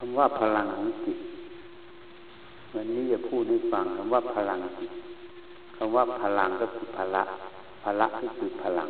[0.00, 1.18] คำว่าพลังของจิต
[2.74, 4.92] วันนี้จะพูดให้ฟังคำว่าพลังจิต
[5.76, 7.22] คำว่าพลังก็คือพละ
[7.82, 8.88] พละก็คือพลัง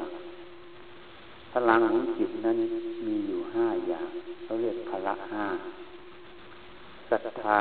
[1.53, 2.58] พลังของจิตนั้น
[3.06, 4.08] มีอยู่ห้าอย่าง
[4.42, 5.45] เขาเรียกพละห้า
[7.11, 7.61] ศรัทธา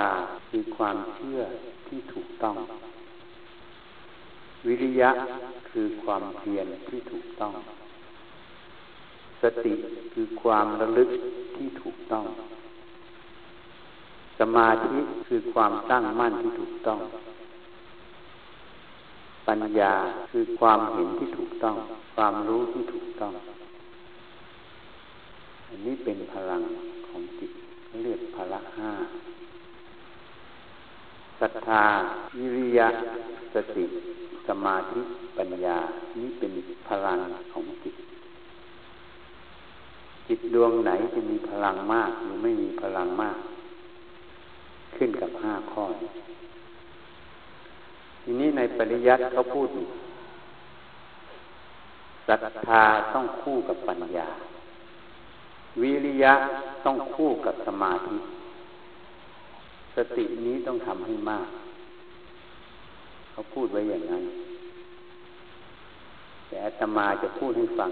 [0.50, 1.42] คือความเชื่อ
[1.88, 2.56] ที่ถูกต้อง
[4.68, 5.12] วิริยะ
[5.70, 7.54] คือความเพียรที่ถูกต้อง
[9.42, 9.74] สติ
[10.14, 11.10] คือความระลึก
[11.56, 12.26] ที่ถูกต้อง
[14.40, 17.00] สมาธิคือความตั้งมั่นที่ถูกต้อง
[19.48, 19.94] ปัญญา
[20.30, 21.76] คือความเห็นที่ถูกต้อง
[22.16, 23.34] ความรู้ที่ถูกต้อง
[25.70, 26.62] อันนี้เป็นพลัง
[27.08, 27.52] ของจิต
[28.04, 28.92] เรียกพละห้า
[31.40, 31.84] ศรัทธา
[32.38, 32.88] วิริยะ
[33.54, 33.86] สติ
[34.48, 35.02] สมาธิ
[35.38, 35.78] ปัญญา
[36.18, 36.52] นี้เป็น
[36.88, 37.20] พลัง
[37.54, 37.96] ของจิต
[40.28, 43.38] จิตดวงไหนจะมีพลังมากหรือไม่มีพลังมาก
[44.98, 45.84] ขึ้นกับห้าข้อ
[48.22, 49.68] ทีนี้ในปริยัติเขาพูด
[52.28, 52.84] ศรัทธา
[53.14, 54.28] ต้องคู่กับปัญญา
[55.82, 56.34] วิริยะ
[56.86, 58.18] ต้องคู่กับสมาธิ
[59.96, 61.48] สตินี้ต้องทำให้มาก
[63.32, 64.24] เขาพูดไว้อย่างนั้น
[66.48, 67.90] แต่อาตมาจะพูดให้ฟัง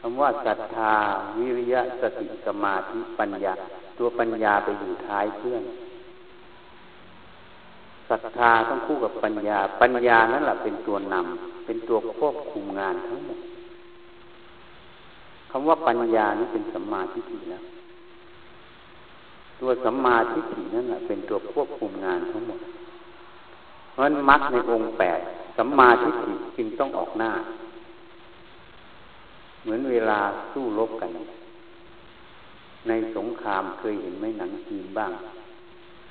[0.00, 0.94] คำว่าศรัทธา
[1.38, 3.52] วิริยะ สติ สมาธิ ปัญญา
[3.98, 5.62] ตัวปัญญาไปอยู่ท้ายเพื่อน
[8.10, 13.40] ศรัทธาต้องคู่กับปัญญา ปัญญานั่นแหละเป็นตัวนำเป็นตัวควบคุมงานทั้งหมด
[15.50, 17.62] คำว่าปัญญานี่เป็นสัมมาทิฏฐิแล้ว
[19.60, 22.60] ตัวสัมมาทิฏฐินั่นแหละเป็นตัวควบคุมงานทั้งหมด
[23.90, 25.18] เพราะนั้นมรรคในองค์แปด
[25.56, 27.30] สัมมาทิฏฐิจึงต้องออกหน้า
[29.62, 30.18] เหมือนเวลา
[30.52, 31.10] สู้รบกัน
[32.88, 35.12] ในสงครามเคยเห็นไหมหนังจีนบ้าง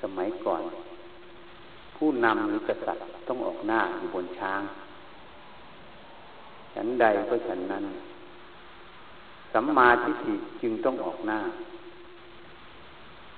[0.02, 0.62] สมัยก่อน
[2.00, 4.62] ผู้นำหรือกษัตริย์ต้องออกหน้าอยู่บนช้าง
[6.76, 7.86] ฉันใดก็ฉันนั้น
[9.54, 11.40] สัมมาทิฏฐิจึงต้องออกหน้า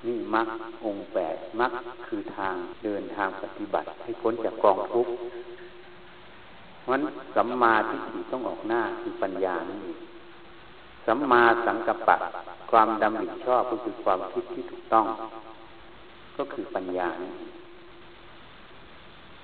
[0.08, 0.47] นี่มรรค
[0.86, 1.72] องแปดมรรค
[2.08, 5.13] คือทางเดินทางปฏิบัติ ให้พ้นจากกองทุกข์
[6.81, 7.03] เพราะนั้น
[7.36, 9.97] สัมมาทิฏฐิต้องออกหน้าคือปัญญานี่เอง
[11.06, 12.18] สัมมาสังกัปปะ
[12.72, 15.06] ความดำริชอบก็คือความคิดที่ถูกต้อง
[16.38, 17.31] ก็คือปัญญานี่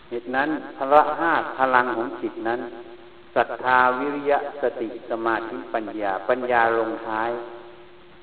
[0.09, 2.59] เหตุนั้นพละห้าพลังของจิตนั้น
[3.35, 7.29] ศรัทธาวิริยะสติสมาธิปัญญา ปัญญาลงท้าย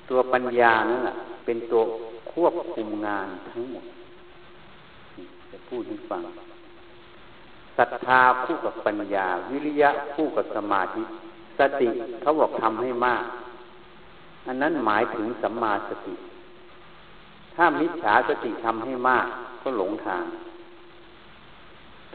[0.09, 1.15] ตัวปัญญานั่นแหละ
[1.45, 1.81] เป็นตัว
[2.31, 3.85] ควบคุมงานทั้งหมด
[5.51, 6.21] จะพูดให้ฟัง
[7.77, 11.03] ศรัทธาคู่กับปัญญา วิริยะคู่กับสมาธิ
[11.59, 11.89] สติ
[12.21, 13.25] เขาบอกทำให้มาก
[14.47, 16.15] อันนั้นหมายถึงสัมมาสติ
[17.55, 19.27] ถ้ามิจฉาสติทำให้มาก
[19.61, 20.23] ก็หลงทาง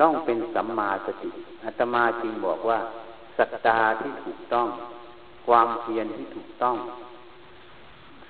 [0.00, 1.30] ต้องเป็นสัมมาสติ
[1.64, 2.78] อาตมาจึงบอกว่า
[3.38, 4.68] ศรัทธาที่ถูกต้อง
[5.46, 6.76] ความเพียรที่ถูกต้อง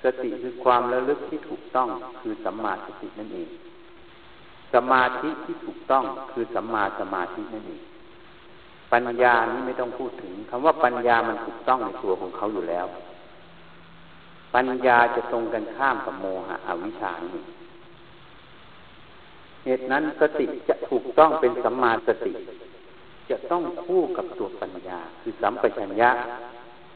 [0.03, 1.89] สติคือความระลึกที่ถูกต้อง
[2.19, 3.49] คือสัมมาสตินั่นเอง
[4.73, 7.81] สมาธิที่ถูกต้องคือสัมมาสมาธินั่นเอง
[8.93, 12.85] ปัญญานี้ไม่ต้องพูดถึงคำว่าปัญญามันถูกต้องในตัวของเขาอยู่แล้ว
[14.55, 17.43] ปัญญาจะตรงกันข้ามกับโมหะอวิชชานี่
[19.65, 22.33] เหตุนั้นสติจะถูกต้องเป็นสัมมาสติ
[23.29, 26.09] จะต้องคู่กับตัวปัญญา คือสัมปชัญญะ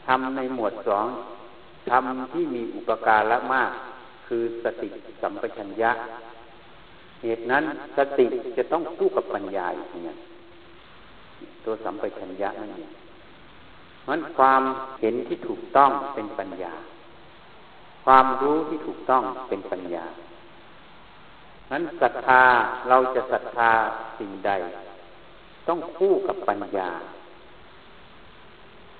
[0.08, 1.08] ทำในหมวดสอง
[1.90, 3.72] ธรรมที่มีอุปการะมาก
[4.28, 4.90] คือสติ
[5.22, 5.92] สัมปชัญญะ
[7.24, 7.64] เหตุนั้น
[7.98, 8.26] สติ
[8.58, 10.16] จะต้องคู่กับปัญญาอย่างนี้
[11.66, 12.92] ตัวสัมปชัญญะนั่นเอง
[14.08, 14.62] มันความ
[15.02, 16.74] เห็นที่ถูกต้องเป็นปัญญา
[18.06, 20.06] ความรู้ที่ถูกต้องเป็นปัญญา
[21.72, 22.44] นั้นศรัทธา
[22.90, 23.72] เราจะศรัทธา
[24.18, 24.52] สิ่งใด
[25.68, 26.90] ต้องคู่กับปัญญา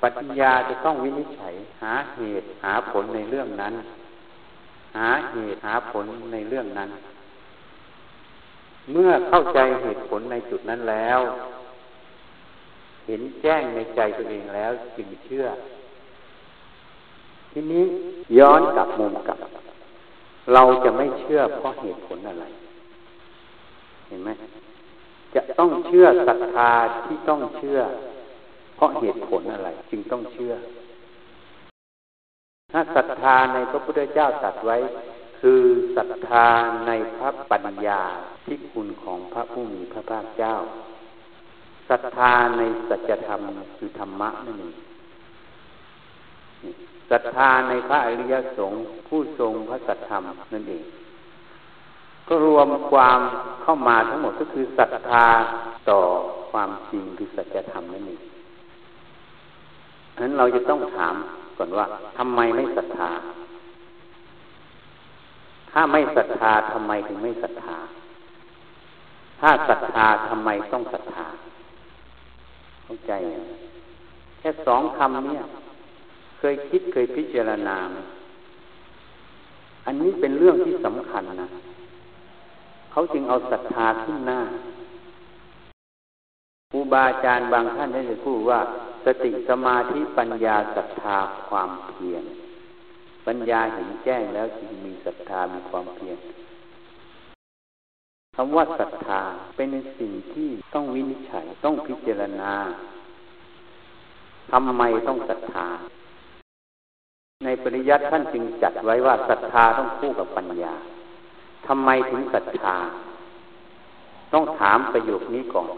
[0.04, 3.74] ปัญญาจะต้องวินิจฉัย หาเหตุหาผลในเรื่องนั้น
[4.98, 6.90] หาเหตุหาผลในเรื่องนั้น
[8.92, 11.20] เมื่อเข้าใจเหตุผลในจุดนั้นแล้ว
[13.08, 15.46] เห็นแจ้งในใจตัวเองแล้วจึงเชื่อ
[17.52, 17.84] ทีนี้
[18.38, 19.40] ย้อนกลับมุมกลับ
[20.54, 22.46] เราจะไม่เชื่อเพราะเหตุผลอะไร
[24.08, 24.30] เห็นไหม
[25.36, 26.72] จะต้องเชื่อศรัทธา
[27.06, 27.80] ที่ต้องเชื่อ
[28.76, 30.54] เพราะเหตุผลอะไร จึงต้องเชื่อ
[32.72, 34.78] ถ้าศรัทธาในพระพุทธเจ้าตรัสไว้
[35.40, 35.62] คือ
[35.96, 36.46] ศรัทธา
[36.88, 38.02] ในพระปัญญา
[38.46, 40.56] ที่คุณของพระผู้มีพระภาคเจ้า
[41.90, 43.40] ศรัทธาในสัจธรรม
[43.78, 44.76] คือธรรมะนั่นเอง
[47.12, 50.24] ศรัทธาในพระอริยสงฆ์ผู้ทรงพระสัทธรรม
[50.54, 50.84] นั่นเอง
[52.28, 53.20] ก็รวมความ
[53.62, 55.26] เข้ามาทั้งหมดก็คือศรัทธา
[55.90, 56.00] ต่อ
[56.52, 58.22] ความจริงคือสัจธรรมนั่นเอง
[60.14, 61.16] ฉะนั้นเราจะต้องถาม
[61.58, 61.86] ก่อนว่า
[62.18, 63.10] ทำไมไม่ศรัทธา
[65.72, 67.78] ถ้าไม่ศรัทธาทำไมถึงไม่ศรัทธา
[69.40, 71.26] ถ้าศรัทธาทำไมต้องศรัทธา
[72.84, 73.12] เข้าใจ
[74.40, 75.44] แค่สองคำเนี่ย
[76.40, 77.78] เคยคิดเคยพิจารณา
[79.86, 81.50] อันนี้เป็นเรื่องที่สำคัญนะ
[82.98, 84.40] เขาจึงเอาศรัทธาขึ้นหน้า
[86.72, 88.60] ครูบาอาจารย์บางท่านได้พูดว่า
[89.06, 91.18] สติสมาธิปัญญาศรัทธา
[91.50, 92.24] ความเพียร
[93.28, 96.18] ปัญญาเห็นแจ้งแล้วจึงมีศรัทธามีความเพียร
[98.36, 99.22] คำว่าศรัทธา
[99.56, 99.70] เป็น
[100.00, 102.54] สิ่งที่ต้องวินิจฉัยต้องพิจารณา
[104.52, 105.68] ทำไมต้องศรัทธา
[107.44, 110.76] ในปริยัติท่านจึงจัดไว้ว่าศรัทธาต้องคู่กับปัญญา
[111.68, 112.76] ทำไมถึงศรัทธา
[114.34, 115.70] ต้องถามประโยคนี้ก่อน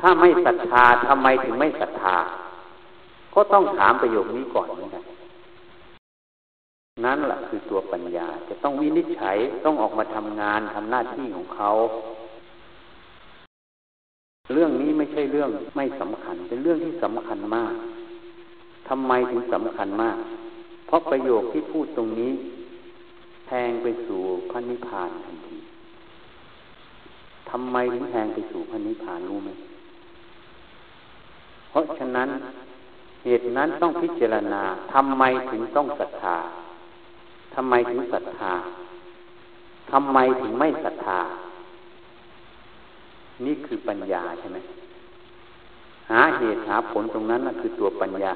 [0.00, 2.16] ถ้าไม่ศรัทธาทำไมถึงไม่ศรัทธา
[3.34, 5.04] ก็ต้องถามประโยคนี้ก่อนเหมือนกัน
[7.04, 11.70] นั่นแหละคือตัวปัญญา จะต้องวินิจฉัยต้องออกมาทำงานทำหน้าที่ของเขา
[14.52, 17.74] เรื่องนี้ไม่ใช่เรื่องไม่สำคัญ เป็นเรื่องที่สำคัญมาก
[18.88, 20.18] ทำไมถึงสำคัญมาก
[20.86, 22.32] เพราะประโยคที่พูดตรงนี้
[23.46, 25.58] แทงไปสู่พระนิพพานทันที
[27.50, 29.50] ทำไมถึงแทงไปสู่พระนิพพานรู้ไหม
[31.70, 32.28] เพราะฉะนั้น
[33.24, 34.62] เหตุนั้นต้องพิจารณา
[34.92, 36.38] ทำไมถึงต้องศรัทธา
[37.54, 38.52] ทำไมถึงศรัทธา
[39.90, 41.20] ทำไมถึงไม่ศรัทธา
[43.44, 44.58] นี่คือปัญญาใช่ไหม
[46.10, 48.30] หาเหตุหาผลตรงนั้นนั่นคือตัวปัญญา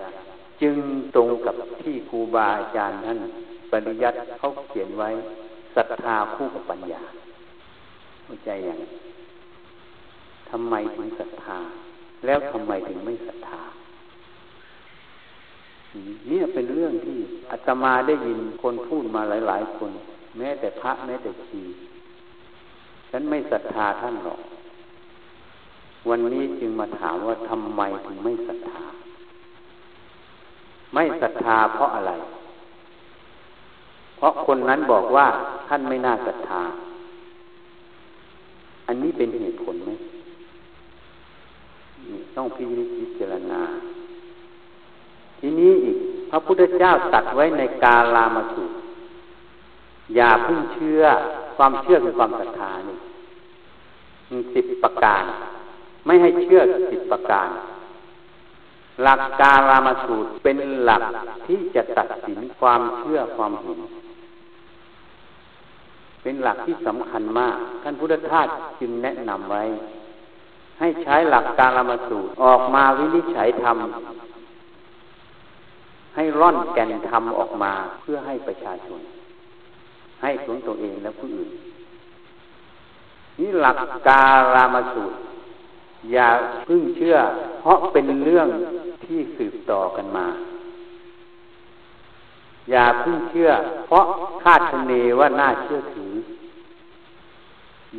[0.62, 0.76] จึง
[1.14, 3.18] ตรงกับที่ครูบาอาจารย์ท่าน
[3.70, 5.08] ปริยัติเขาเขียนไว้
[5.76, 7.02] ศรัทธาคู่กับปัญญา
[8.24, 8.80] เข้าใจอย่าง
[10.50, 11.58] ทำไมถึงศรัทธา
[12.26, 13.62] แล้วทำไมถึงไม่ศรัทธา
[16.30, 17.18] นี่เป็นเรื่องที่
[17.50, 19.90] อาตมาได้ยินคนพูดมาหลาย ๆ คน
[20.38, 21.62] แม้แต่พระแม้แต่ชี
[23.10, 24.40] ฉันไม่ศรัทธาท่านหรอก
[26.08, 28.82] วันนี้จึงมาถามว่าทำไมถึงไม่ศรัทธา
[30.94, 32.12] ไม่ศรัทธาเพราะอะไร
[34.16, 35.26] เพราะคนนั้นบอกว่า
[35.68, 36.62] ท่านไม่น่าศรัทธา
[38.86, 39.90] อันนี้เป็นเหตุผลไหม
[42.36, 43.62] ต้องพิจารณา
[45.38, 45.96] ทีนี้อีก
[46.30, 48.64] พระพุทธเจ้าตัดไว้ในกาลามาสุ
[50.14, 51.02] อย่าพึ่งเชื่อ
[51.56, 52.96] ความเชื่อคือความศรัทธานี่
[54.32, 55.22] มีสิบประการ
[56.06, 56.60] ไม่ให้เชื่อ
[56.90, 57.48] สิบประการ
[59.02, 61.02] หลักกาลามาสูตรเป็นหลัก
[61.46, 63.80] ที่จะตัดสินความเชื่อความเห็น
[66.28, 68.46] เป็นหลักที่สำคัญมาก ท่านพุทธทาส
[68.80, 69.62] จึงแนะนำไว้
[70.78, 73.78] ให้ใช้หลักการลามาสูตรออกมาวินิจฉัยธรรม
[76.16, 79.00] ให้ร่อนแก่นทำออกมาเพื่อให้ประชาชน
[80.22, 81.50] ให้ขงตัวเองและผู้อื่น
[83.40, 84.24] นี่หลักกา
[84.54, 85.16] รามาสูตร
[86.12, 86.28] อย่า
[86.66, 87.16] พึ่งเชื่อ
[87.60, 88.48] เพราะเป็นเรื่อง
[89.04, 90.26] ที่สืบต่อกันมา
[92.70, 93.50] อย่าพึ่งเชื่อ
[93.86, 94.04] เพราะ
[94.42, 96.05] คาดคะเนว่าน่าเชื่อถือ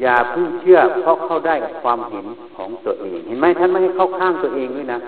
[0.02, 2.26] อย่าพึ่งเชื่อเพราะเข้าได้กับความเห็น
[2.56, 5.00] ของตัวเอง เห็นไหมท่านไม่ให้เข้าข้างตัวเองด้วยนะ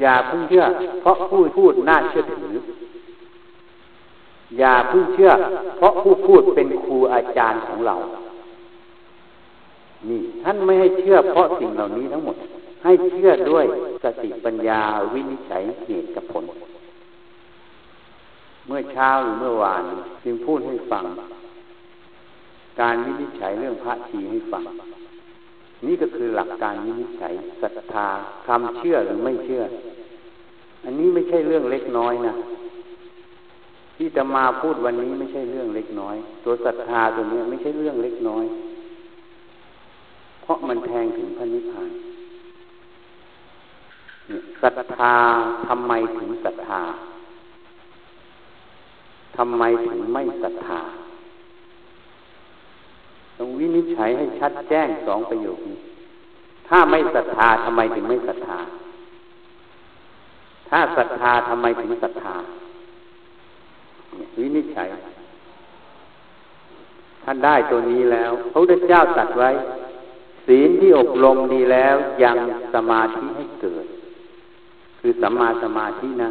[0.00, 0.64] อย่าพึ่งเชื่อ
[1.00, 2.56] เพราะผู้พูดน่าเชื่อถือ
[4.58, 5.30] อย่าพึ่งเชื่อ
[5.76, 7.96] เพราะผู้พูดเป็นครูอาจารย์ของเรา
[10.08, 12.36] นี่ ท่านไม่ให้เชื่อ เพราะสิ่งเหล่านี้ทั้งหมด
[12.84, 13.64] ให้เชื่อด้วย
[14.02, 14.80] สติปัญญา
[15.12, 16.44] วินิจฉัยเหตุกับผล
[18.66, 19.82] เมื่อเช้าหรือเมื่อวาน
[20.24, 21.04] จึงพูดให้ฟัง
[22.80, 24.62] การวินิจฉัยเรื่องพระชีให้ฟัง
[25.86, 28.08] นี่ก็คือหลักการวินิจฉัยศรัทธา
[28.44, 29.62] ความเชื่อหรือไม่เชื่อ
[30.84, 32.34] อันนี้ไม่ใช่เรื่องเล็กน้อยนะ
[33.96, 38.44] ที่จะมาพูดวันนี้ไม่ใช่เรื่องเล็กน้อย ตัวศรัทธาตัวนี้ไม่ใช่เรื่องเล็กน้อย
[40.42, 41.90] เพราะมันแทงถึงพระนิพพาน
[44.62, 45.14] ศรัทธา
[45.68, 46.82] ทำไมถึงศรัทธา
[49.36, 50.80] ทำไมถึงไม่ศรัทธา
[53.38, 55.78] ต้องวินิจฉัยให้ชัดแจ้งสองประโยคนี้
[56.68, 58.58] ถ้าไม่ศรัทธาทำไมถึงไม่ศรัทธา
[60.68, 62.36] ถ้าศรัทธาทำไมถึงศรัทธา
[64.40, 64.88] วินิจฉัย
[67.24, 69.50] ท่านได้ตัวนี้แล้วพระพุทธเจ้าตรัสไว้
[70.46, 72.36] ศีลที่อบรมดีแล้วยัง
[72.74, 73.86] สมาธิให้เกิด
[75.00, 76.30] คือสัมมาสมาธินะ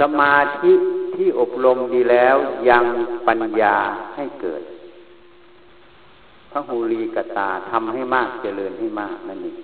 [0.00, 0.72] สมาธิ
[1.14, 2.36] ที่อบรมดีแล้ว
[2.68, 2.84] ยัง
[3.26, 3.76] ปัญญา
[4.16, 4.62] ให้เกิด
[6.56, 9.56] พระหูรีกตาทำให้มากเจริญให้มากนั่นเอง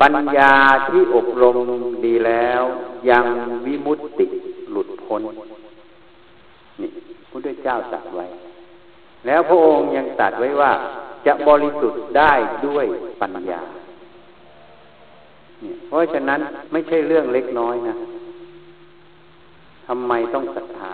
[0.00, 0.52] ปัญญา
[0.88, 1.56] ที่อบรม
[2.04, 2.62] ดีแล้ว
[3.10, 3.26] ยัง
[3.66, 4.26] วิมุตติ
[4.70, 5.22] หลุดพ้น
[6.80, 6.90] นี่
[7.30, 8.26] พระเจ้าตรัสไว้
[9.26, 10.72] แล้วพระองค์ยังตรัสไว้ว่า
[11.26, 12.32] จะบริสุทธิ์ได้
[12.66, 12.86] ด้วย
[13.20, 13.60] ปัญญา
[15.88, 16.40] เพราะฉะนั้น
[16.72, 17.94] ไม่ใช่เรื่องเล็กน้อยนะ
[19.86, 20.92] ทำไมต้องศรัทธา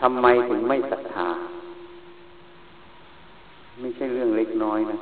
[0.00, 1.28] ทำไมถึงไม่ศรัทธา
[3.80, 4.98] ไม่ใช่เรื่องเล็กน้อยนะ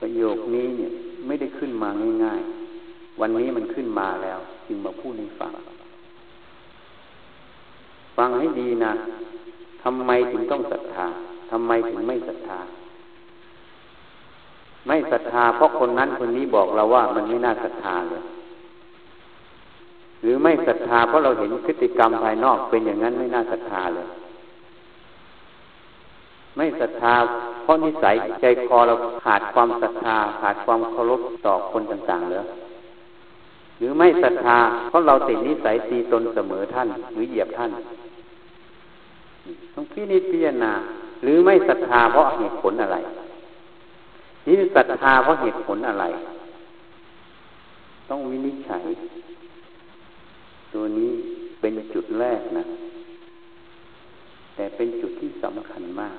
[0.00, 0.90] ประโยคนี้เนี่ย
[1.26, 1.88] ไม่ได้ขึ้นมา
[2.24, 2.40] ง่าย
[2.80, 5.52] ๆ วันนี้มันขึ้นมาแล้ว จึงมาพูดให้ฟัง
[8.16, 8.92] ฟังให้ดีนะ
[9.82, 11.06] ทำไมถึงต้องศรัทธา
[11.50, 12.58] ทำไมถึงไม่ศรัทธา
[14.86, 18.22] ไม่ศรัทธาเพราะคนนั้นคนนี้บอกเราว่ามันไม่น่าศรัทธาเลย
[20.22, 24.06] หรือไม่ศรัทธาเพราะเราเห็นพฤติกรรมภายนอกเป็นอย่างนั้นไม่น่าศรัทธาเลย
[26.56, 27.14] ไม่ศรัทธา
[27.62, 28.94] เพราะนิสัยใจคอเรา
[29.24, 32.44] ขาดความศรัทธา ขาดความเคารพต่อคนต่างๆเลย
[33.78, 37.70] หรือไม่ศรัทธา เพราะเราติดนิสัยตีตนเสมอท่าน หรือเหยียบท่าน
[39.74, 40.72] ต้องพินิจพิจารณา
[41.22, 42.98] หรือไม่ศรัทธาเพราะเหตุผลอะไร
[44.46, 46.04] นี่ศรัทธาเพราะเหตุผลอะไร
[48.08, 48.84] ต้องวินิจฉัย
[50.72, 51.10] ตัวนี้
[51.60, 52.64] เป็นจุดแรกนะ
[54.54, 56.16] แต่เป็นจุดที่สำคัญมาก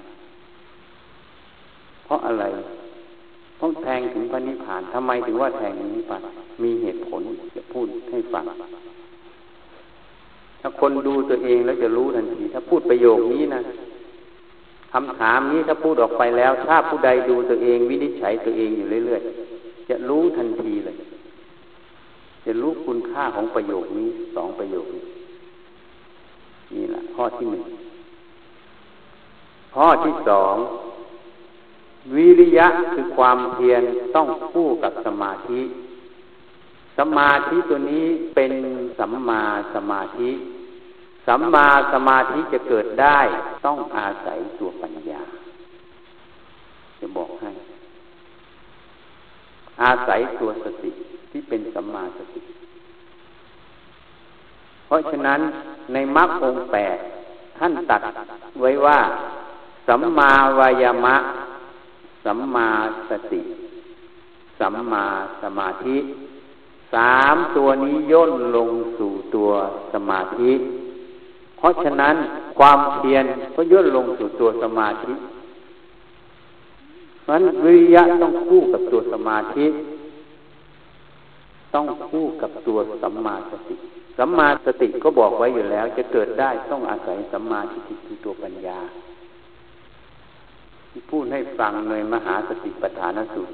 [2.04, 2.46] เพราะอะไร
[3.60, 6.22] ต้องแทงถึงพระนิพพานทำไมถึงว่าแทงถึงนิพพาน
[6.64, 7.22] มีเหตุผล
[7.56, 8.46] จะพูดให้ฟัง
[10.62, 13.62] ถ้าคนดูตัวเองแล้วจะรู้ทันที ถ้าพูดประโยคนี้นะ
[14.94, 20.96] คำถามนี้ถ้าพูดออกไปแล้ว ถ้าผู้ใดดูตัวเอง วินิจฉัยตัวเองอยู่เรื่อยๆจะรู้ทันทีเลย
[22.46, 25.04] จะรู้คุณค่าของประโยคนี้สองประโยคนี้
[26.76, 27.64] นี่แหละข้อที่หนึ่ง
[29.76, 30.56] ข้อที่สอง
[32.16, 33.84] วิริยะคือความเพียร
[34.16, 35.62] ต้องคู่กับสมาธิ
[36.98, 38.06] สมาธิตัวนี้
[38.36, 38.52] เป็น
[39.00, 39.44] สัมมา
[39.76, 40.32] สมาธิ
[41.28, 43.20] สัมมาสมาธิจะเกิดได้
[43.66, 45.22] ต้องอาศัยตัวปัญญา
[47.00, 47.52] จะบอกให้
[49.84, 50.92] อาศัยตัวสติ
[51.32, 52.42] ที่เป็นสัมมาสติ
[54.86, 55.40] เพราะฉะนั้น
[55.94, 56.98] ในมรรคองแปด
[57.58, 58.02] ท่านตัด
[58.62, 59.00] ไว้ว่า
[59.88, 61.16] สัมมาวายามะ
[62.24, 62.70] สัมมา
[63.10, 63.42] สติ
[64.60, 65.06] สัมมา
[65.42, 65.98] สมาธิ
[66.94, 69.50] สามตัวนี้ย่นลงสู่ตัว
[69.94, 70.52] สมาธิ
[71.58, 72.16] เพราะฉะนั้น
[72.60, 73.26] ความเพียร
[73.56, 75.14] ก็ย่นลงสู่ตัวสมาธิ
[77.22, 79.66] เพราะนั้นวิริยะต้องคู่กับตัวสมาธิ
[81.74, 83.76] ต้องคู่กับตัวสัมมาสติ
[84.18, 88.80] สัมมาสติก็บอกไว้อยู่แล้ว จะเกิดได้ต้องอาศัยสัมมาทิฏฐิคือตัวปัญญา
[91.12, 93.54] พูดให้ฟังในมหาสติปัฏฐานสูตร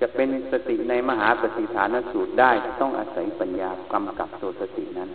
[0.00, 5.10] จะเป็นสติในมหาปฏิฐานสูตรได้ต้องอาศัยปัญญากำกับตัวสตินั้น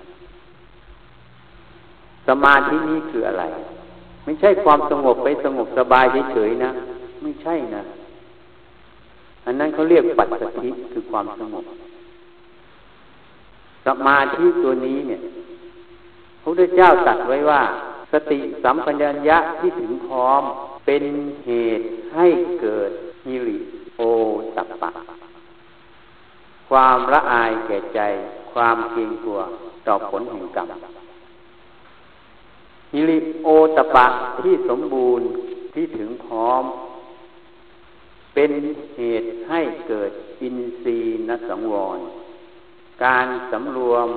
[2.28, 3.44] สมาธินี้คืออะไร
[4.24, 6.72] ไม่ใช่ความสงบไปสงบสบายเฉยๆนะ
[7.22, 7.84] ไม่ใช่นะ
[9.46, 11.66] อันนั้นเขาเรียกปัจสติคือความสงบ
[13.86, 15.22] สมาธิตัวนี้เนี่ย
[16.42, 17.62] พระพุทธเจ้าตรัสไว้ว่า
[18.32, 18.96] ติสัมปัญ
[19.28, 20.44] ญะที่ถึงพร้อม
[20.86, 21.04] เป็น
[21.46, 22.28] เหตุให้
[22.62, 22.92] เกิด
[23.26, 23.60] ฮิริ
[23.98, 24.02] โอ
[24.56, 24.92] ตัปปะ
[26.70, 28.00] ความละอายแก่ใจ
[28.54, 29.40] ความเกรงกลัว
[29.88, 30.70] ต่อผลแห่งกรรม
[32.94, 34.08] ฮิริโอตปะ
[34.42, 35.28] ที่สมบูรณ์
[35.74, 36.64] ที่ถึงพร้อม
[38.34, 38.52] เป็น
[38.98, 42.00] เหตุให้เกิดอินทรีย์นสังวร
[43.04, 44.08] การสำรวม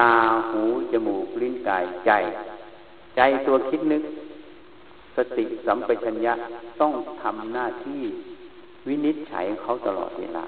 [0.00, 0.14] ตา
[0.50, 2.10] หู จมูก ลิ้นกายใจ
[3.16, 4.02] ใจตัวคิดนึก
[5.16, 6.34] สติสัมปชัญญะ
[6.80, 6.92] ต้อง
[7.22, 8.02] ทำหน้าที่
[8.88, 10.46] วินิจฉัยเขาตลอดเวลา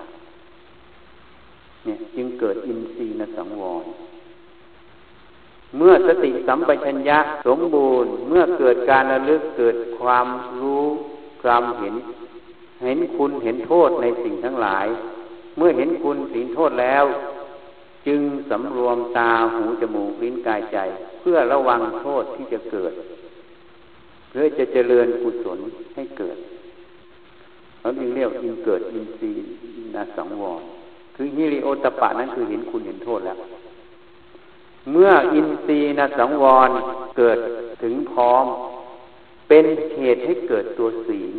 [1.84, 3.84] เนี่ยจึงเกิดอินทรีย์นสังวร
[5.76, 10.26] เมื่อสติสัมปชัญญะสมบูรณ์ เมื่อเกิดการระลึกเกิดความ
[10.60, 10.84] รู้
[11.42, 11.94] ความเห็น
[12.84, 14.86] เห็นคุณเห็นโทษในสิ่งทั้งหลาย
[15.56, 17.04] เมื่อเห็นคุณสิ่งโทษแล้ว
[18.06, 18.20] จึง
[18.50, 20.78] สำรวมตาหูจมูกลิ้นกายใจ
[21.20, 22.92] เพื่อระวังโทษที่จะเกิด
[24.30, 25.58] เพื่อจะเจริญกุศล
[25.94, 26.36] ให้เกิด
[27.78, 29.44] เขาจึงเรียกอินเกิดอินทรีย์
[29.94, 30.62] นาสังวร
[31.16, 33.38] คือฮิริโอตปะนั้นคือเห็นคุณเห็นโทษแล้ว
[34.92, 36.70] เมื่ออินทรีย์นสังวร
[37.18, 37.38] เกิด
[37.82, 38.44] ถึงพร้อม
[39.48, 39.64] เป็น
[39.96, 41.32] เหตุให้เกิดตัวศีล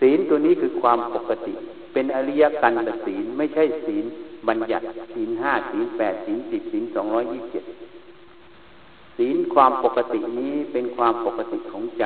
[0.00, 1.54] ศีลตัวนี้คือความปกติ
[1.92, 4.04] เป็นอริยกันตศีลไม่ใช่ศีล
[4.48, 7.64] บัญญัติศีลห้าศีลแปดศีลสิบศีลสองร้อยยี่สิบเจ็ด
[9.16, 12.04] ศีลความปกตินี้เป็นความปกติของใจ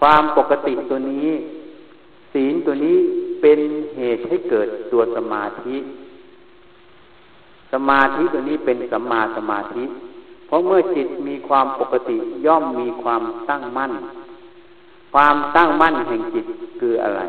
[0.00, 1.28] ความปกติตัวนี้
[2.32, 2.96] ศีลตัวนี้
[3.40, 3.58] เป็น
[3.96, 5.76] เหตุให้เกิดตัวสมาธิ
[7.72, 9.84] สมาธิตัวนี้เป็นสัมมาสมาธิ
[10.46, 12.16] เพราะเมื่อจิตมีความปกติ
[12.46, 13.92] ย่อมมีความตั้งมั่น
[15.12, 16.46] ความตั้งมั่นแห่งจิต
[16.80, 17.20] คืออะไร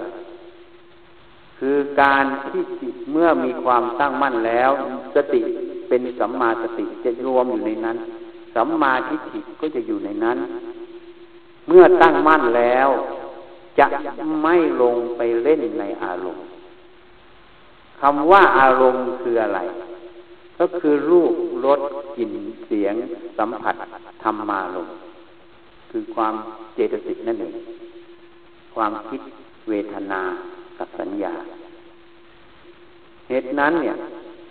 [1.64, 4.72] คือการที่จิตเมื่อมีความตั้งมั่นแล้ว
[5.16, 5.42] สติ
[5.88, 7.98] เป็นสัมมาสติจะรวมอยู่ในนั้น
[8.56, 10.38] สัมมาทิฏฐิก็จะอยู่ในนั้น
[11.68, 12.90] เมื่อตั้งมั่นแล้ว
[13.80, 13.88] จะ
[14.44, 16.46] ไม่ลงไปเล่นในอารมณ์
[18.00, 19.60] คำว่าอารมณ์คืออะไร
[20.60, 21.34] ก็คือรูป
[21.66, 21.80] รส
[22.18, 22.32] กลิ่น
[22.66, 22.96] เสียง
[23.38, 23.76] สัมผัส
[24.24, 24.96] ธรรมารมณ์
[25.92, 26.34] คือความ
[26.76, 27.56] เจตสิกนั่นเอง
[28.76, 29.22] ความคิด
[29.70, 30.22] เวทนา
[30.82, 31.34] กับสัญญา
[33.30, 33.96] เหตุนั้นเนี่ย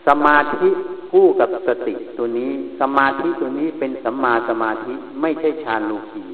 [0.06, 0.68] สมาธิ
[1.12, 6.24] คู่กับสติตัวนี้ สมาธิตัวนี้เป็นสัมมาสมาธิไม่ใช่ฌานโลกี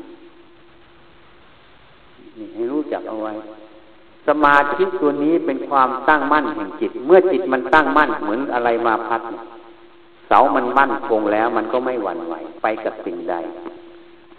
[2.39, 3.35] นี่ให้รู้จักเอาไว้
[4.29, 9.23] สมาธิตัวนี้เป็นความตั้งมั่นแห่งจิต เมื่อจิตมันตั้งมั่นเหมือนอะไรมาพัด
[10.29, 13.35] เสามันมั่นคงแล้วมันก็ไม่หวั่นไหวไปกับสิ่งใด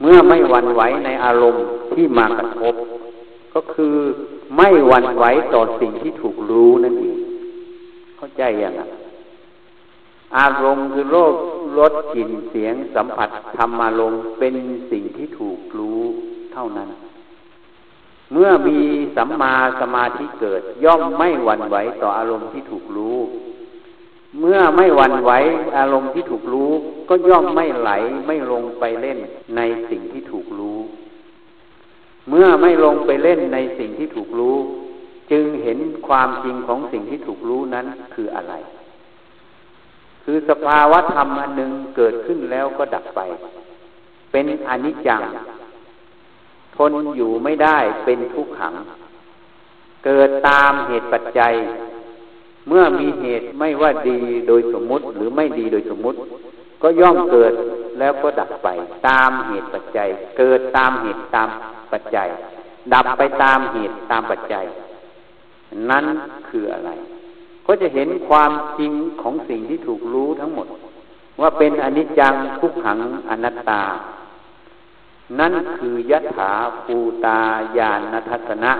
[0.01, 2.75] เมื่อไม่หวั่นไหวในอารมณ์ที่มากระทบ
[3.57, 3.95] ก็คือ
[4.57, 7.17] ไม่หวั่นไหวต่อสิ่งที่ถูกรู้นั่นเอง
[8.17, 8.73] เข้าใจยัง
[10.37, 11.33] อารมณ์คือโลก
[11.77, 14.55] รสกลิ่นเสียงสัมผัสธรรมารมณ์เป็น
[14.91, 16.01] สิ่งที่ถูกรู้
[16.53, 16.89] เท่านั้น
[18.31, 18.79] เมื่อมี
[19.17, 23.17] สัมมาสมาธิเกิด ย่อมไม่หวั่นไหวต่ออารมณ์ที่ถูกรู้
[24.39, 25.31] เมื่อไม่หวั่นไหว
[25.77, 26.71] อารมณ์ที่ถูกรู้
[27.09, 27.91] ก็ย่อมไม่ไหล
[28.27, 29.19] ไม่ลงไปเล่น
[29.55, 30.66] ในสิ่งที่ถูกรู้
[32.29, 34.57] เมื่อไม่ลงไปเล่นในสิ่งที่ถูกรู้
[35.31, 38.53] จึงเห็นความจริงของสิ่งที่ถูกรู้นั้นคืออะไร
[40.23, 43.21] คือสภาวะธรรมอันหนึ่งเกิดขึ้นแล้วก็ดับไป
[44.31, 45.21] เป็นอนิจจัง
[46.75, 48.73] ทนอยู่ไม่ได้เป็นทุกขัง
[50.05, 51.53] เกิดตามเหตุปัจจัย
[52.67, 56.17] เมื่อมีเหตุไม่ว่าดีโดยสมมุติหรือไม่ดีโดยสมมุติ
[56.81, 57.53] ก็ย่อมเกิด
[57.99, 58.67] แล้วก็ดับไป
[59.07, 61.49] ตามเหตุปัจจัย เกิดตามเหตุตาม
[61.91, 62.27] ปัจจัย
[62.93, 64.65] ดับไปตามเหตุตามปัจจัย
[65.89, 66.05] นั้น
[66.47, 66.91] คืออะไร
[67.65, 70.67] ก็จะเห็นความจริงของสิ่งที่ถูกรู้ทั้งหมด
[71.41, 73.83] ว่าเป็นอนิจจังทุกขังอนัตตา
[75.39, 76.51] นั่นคือยะถา
[76.83, 77.39] ภูตา
[77.77, 78.71] ญาณทัศนะ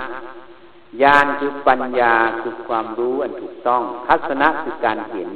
[1.01, 5.29] ญาณคือปัญญาคือความรู้อันถูกต้อง ทัศนะคือการเห็น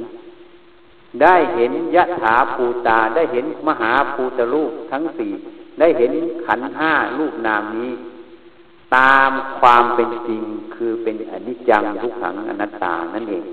[1.22, 5.32] ได้เห็นยะถาภูตาได้เห็นมหาภูตรูปทั้งสี่
[5.78, 6.12] ได้เห็น
[6.46, 7.92] ขันห้ารูปนามนี้
[8.96, 10.42] ตามความเป็นจริง
[10.74, 13.44] คือเป็นอนิจจังทุกขังอนัตตานั่นเอง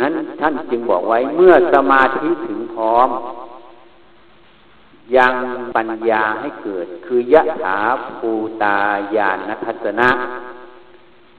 [0.00, 3.08] นั้นท่านจึงบอกไว้เมื่อสมาธิถึงพร้อม
[5.16, 5.34] ยัง
[5.76, 7.78] ปัญญาให้เกิด คือยะถา
[8.18, 8.30] ภู
[8.62, 8.78] ตา
[9.16, 10.08] ยานทัศนะ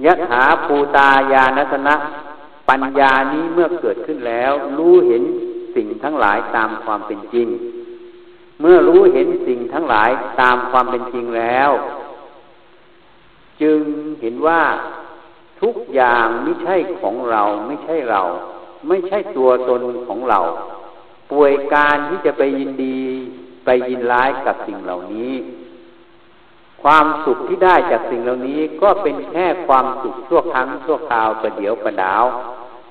[0.06, 1.96] ยะถาภูตายานทัศนะ
[2.70, 5.24] ปัญญานี้เมื่อเกิดขึ้นแล้ว รู้เห็น
[5.76, 7.48] สิ่งทั้งหลายตามความเป็นจริง
[8.62, 10.10] เมื่อรู้เห็นสิ่งทั้งหลาย
[10.42, 11.72] ตามความเป็นจริงแล้ว
[13.62, 13.80] จึง
[14.22, 14.62] เห็นว่า
[15.62, 18.22] ทุกอย่างไม่ใช่ของเราไม่ใช่เรา
[18.88, 20.40] ไม่ใช่ตัวตนของเรา
[21.32, 23.02] ป่วยการที่จะไปยินดี
[23.66, 25.34] ไปยินร้ายกับสิ่งเหล่านี้
[26.84, 32.26] ความสุขที่ได้จากสิ่งเหล่านี้ก็เป็นแค่ความสุขชั่วครั้งชั่วคราวประเดียวประดาว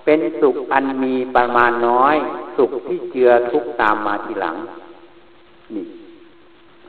[0.05, 2.17] เป็นสุขอันมีประมาณน้อย
[2.57, 4.57] สุขที่เจือทุกตามมาทีหลัง
[5.75, 5.87] นี่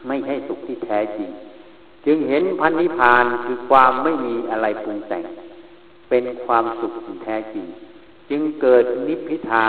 [0.07, 1.29] ไม่ใช่สุขที่แท้จริง
[2.05, 5.23] จึงเห็นพันนิพานคือความไม่มีอะไรปรุงแต่ง
[6.09, 7.65] เป็นความสุขที่แท้จริง
[8.29, 9.67] จึงเกิดนิพพิทา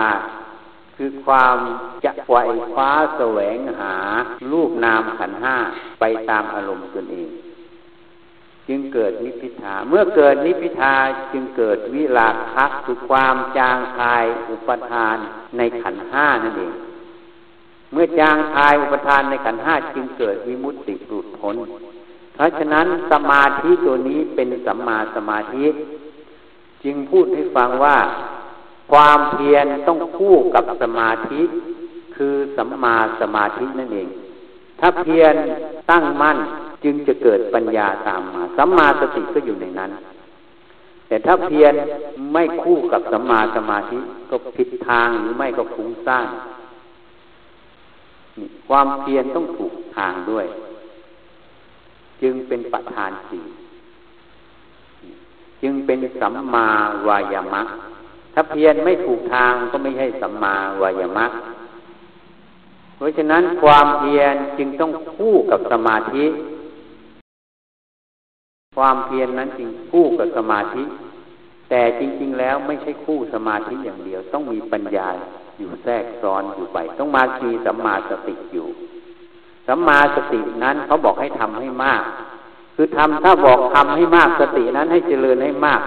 [0.97, 1.57] คือความ
[2.05, 2.43] จะไขว่
[2.73, 3.95] คว้าแสวงหา
[4.53, 5.57] รูปนามขันห้า
[6.01, 7.29] ไปตามอารมณ์ตนเอง
[8.69, 10.95] จึงเกิดนิพพิทา เมื่อเกิดนิพพิทา
[11.33, 15.17] จึงเกิดวิลาคะคือความจางคายอุปทาน
[15.57, 16.73] ในขันห้านั่นเอง
[17.93, 21.57] เมื่อจางคายอุปทานในขันห้าจึงเกิดวิมุตติหลุดพ้น
[22.35, 25.65] เพราะฉะนั้นสมาธิตัวนี้เป็นสัมมาสมาธิ
[26.85, 27.97] จึงพูดให้ฟังว่า
[28.93, 31.41] ความเพียรต้องคู่กับสมาธิ
[32.17, 34.09] คือสัมมาสมาธินั่นเอง
[34.81, 35.35] ถ้าเพียร
[35.91, 36.39] ตั้งมั่น
[36.85, 39.91] จึงจะเกิดปัญญาตามมาสัมมาสติก็อยู่ในนั้น
[41.09, 41.75] แต่ถ้าเพียร
[42.33, 43.99] ไม่คู่กับสัมมาสมาธิ
[44.31, 46.29] ก็ผิดทางหรือไม่ก็ฟุ้งซ่าน
[48.69, 50.47] ความเพียรต้องถูกทางด้วย
[52.23, 53.45] จึงเป็นประธานสี่
[55.63, 56.67] จึงเป็นสัมมา
[57.09, 57.63] วายามะ
[58.35, 61.27] ถ้าเพียรไม่ถูกทางก็ไม่ใช่สัมมาวายามะ
[62.97, 66.25] เพราะฉะนั้นความเพียรจึงต้องคู่กับสมาธิ
[68.77, 70.83] ความเพียรนนั้นจึงคู่กับสมาธิ
[71.71, 75.09] แต่จริง ๆ แล้วไม่ใช่คู่สมาธิอย่างเดียวต้องมีปัญญา
[75.59, 78.69] อยู่แทรกซ้อนอยู่ไป ต้องมามีสัมมาสติอยู่
[79.69, 82.03] สัมมาสตินั้นเขาบอกให้ทำให้มาก
[82.77, 85.81] คือทำถ้าบอกทำให้มากสตินั้นให้เจริญให้มาก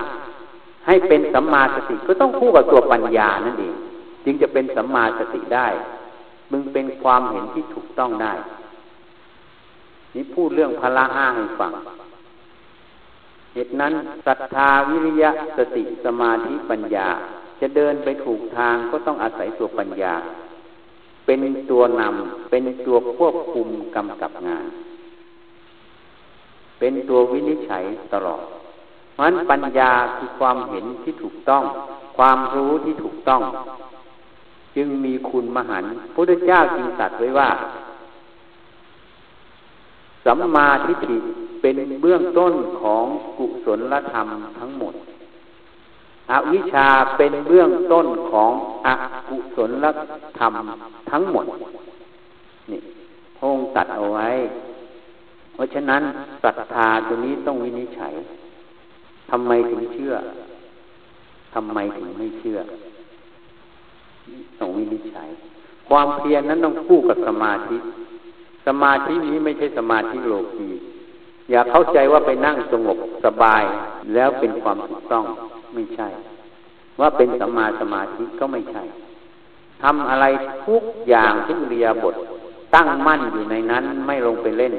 [0.88, 3.76] ให้เป็นสัมมาสติก็ต้องคู่กับตัวปัญญานั่นเอง
[4.26, 5.68] จึงจะเป็นสัมมาสติได้
[6.52, 8.34] มึงเป็นความเห็นที่ถูกต้องได้
[10.16, 11.72] นี่พูดเรื่องพละห้าให้ฟัง
[13.54, 13.94] เหตุนั้น
[14.26, 17.08] ศรัทธาวิริยะสติสมาธิปัญญา
[17.62, 20.16] จะเดินไปถูกทางก็ต้องอาศัยตัวปัญญา
[21.26, 21.40] เป็น
[21.72, 24.66] ตัวนำเป็นตัวควบคุมกำกับงาน
[26.80, 28.44] เป็นตัววินิจฉัยตลอด
[29.14, 31.64] เพราะนั้นปัญญาคือความเห็นที่ถูกต้อง
[32.18, 33.42] ความรู้ที่ถูกต้อง
[34.76, 37.50] จึงมีคุณมหันต์พระพุทธเจ้าจึงตรัสไว้ว่า
[40.26, 41.18] สัมมาทิฏฐิ
[41.62, 43.06] เป็นเบื้องต้นของ
[43.38, 44.28] กุศลธรรม
[44.60, 44.94] ทั้งหมด
[46.32, 46.88] อวิชชา
[47.18, 48.52] เป็นเบื้องต้นของ
[48.86, 48.88] อ
[49.30, 49.86] กุศล
[50.40, 50.54] ธรรม
[51.12, 51.46] ทั้งหมด
[52.72, 52.80] นี่
[53.38, 54.30] พงตัดเอาไว้
[55.54, 56.02] เพราะฉะนั้น
[56.44, 58.14] ศรัทธาตัวนี้ต้องวินิจฉัย
[59.32, 60.14] ทำไมถึงเชื่อ
[61.54, 62.60] ทำไมถึงไม่เชื่อ
[64.60, 65.30] ต้องวินิจฉัย
[65.90, 67.78] ความเพียรนั้นต้องคู่กับสมาธิ
[68.68, 70.70] สมาธินี้ไม่ใช่สมาธิโลกี
[71.52, 73.64] อย่าเข้าใจว่าไปนั่งสงบสบาย
[74.14, 75.26] แล้วเป็นความถูกต้อง
[75.74, 76.08] ไม่ใช่
[77.00, 78.84] ว่าเป็นสัมมาสมาธิก็ไม่ใช่
[79.84, 80.26] ทำอะไร
[80.68, 82.16] ทุกอย่างทุกเรียบท
[82.76, 84.74] ตั้งมั่นอยู่ในนั้นไม่ลงไปเล่น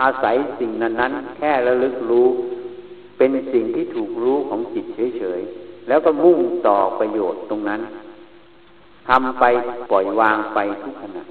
[0.00, 2.26] อาศัยสิ่งนั้นนั้นแค่ระลึกรู้
[3.18, 4.86] เป็นสิ่งที่ถูกรู้ของจิต
[5.18, 7.80] เฉยๆ แล้วก็มุ่งต่อประโยชน์ตรงนั้น
[9.08, 9.44] ทำไป
[9.90, 11.22] ปล่อยวางไปทุกขณะ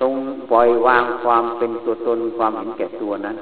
[0.00, 0.12] ตรง
[0.50, 3.36] ปล่อยวางความเป็นตัวตนความเห็นแก่ตัวนั้น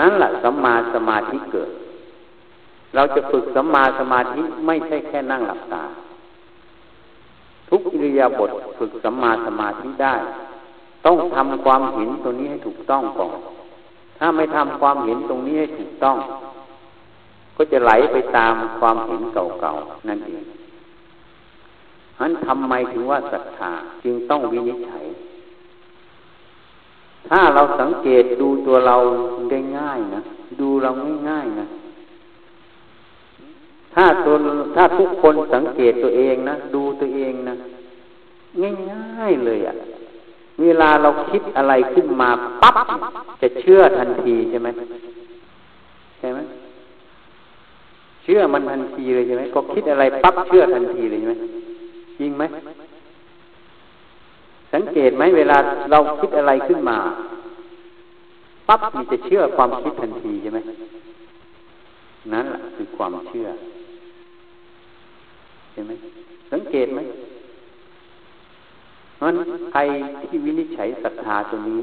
[0.00, 1.70] นั่นแหละสัมมาสมาธิเกิด
[2.94, 5.84] เราจะฝึกสัมมาสมาธิไม่ใช่แค่นั่งหลับตา
[7.70, 10.14] ทุกอิริยาบถฝึกสัมมาสมาธิได้
[11.04, 13.36] ต้องทำความเห็นตรงนี้ให้ถูกต้องก่อน
[14.18, 16.16] ถ้าไม่ทำความเห็นตรงนี้ให้ถูกต้อง
[17.56, 20.44] ก็จะไหลไปตามความเห็นเก่าๆนั่นเอง
[22.18, 23.72] ฉะนั้นทำไมถึงว่าศรัทธา
[24.02, 25.04] จึงต้องวินิจฉัย
[27.28, 28.96] ถ้าเราสังเกตดูตัวเรา
[29.50, 30.20] ได้ง่ายนะ
[30.60, 30.90] ดูเรา
[31.28, 31.66] ง่ายๆนะ
[33.94, 34.34] ถ้าตัว
[34.76, 37.54] ถ้าทุกคนสังเกตตัวเองนะ ดูตัวเองนะ
[38.62, 39.74] ง่ายๆเลยอะ่ะ
[40.62, 42.28] เวลาเราคิดอะไรขึ้นมา
[42.62, 42.74] ปั๊บ
[43.40, 44.68] จะเชื่อทันทีใช่ไหม
[46.18, 46.40] ใช่ไหม
[48.22, 51.34] เชื่อมันทันทีเลยใช่ไหมพอคิดอะไรปั๊บเชื่อทันทีเลยใช่ไหม
[52.18, 52.44] จริงไหม
[54.72, 55.56] สังเกตไหมเวลา
[55.90, 56.98] เราคิดอะไรขึ้นมา
[58.68, 60.58] ปั๊บมีจะเชื่อความคิดทันทีใช่ไหม
[62.32, 63.48] นั่นแหละคือความเชื่อ
[65.78, 65.92] ห็นไหม
[66.52, 67.00] สังเกตไหม
[69.16, 69.28] เพราะ
[69.70, 69.80] ใคร
[70.28, 71.80] ที่วินิจฉัยศรัทธาตัวนี้